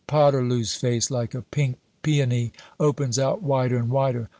[0.07, 4.29] Poterloo's face, like a pink peony, opens out wider and wider.